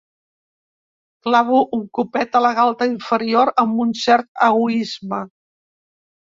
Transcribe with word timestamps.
Clavo 1.27 1.59
un 1.79 1.83
copet 1.99 2.39
a 2.41 2.41
la 2.47 2.51
galta 2.61 2.89
inferior 2.93 3.55
amb 3.67 3.87
un 3.87 3.95
cert 4.03 4.29
egoïsme. 4.51 5.25